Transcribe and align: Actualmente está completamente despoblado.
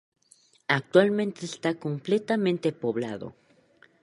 Actualmente 0.77 1.41
está 1.45 1.69
completamente 1.85 2.69
despoblado. 2.71 3.27